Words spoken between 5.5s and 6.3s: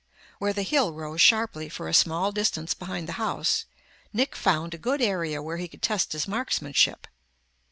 he could test his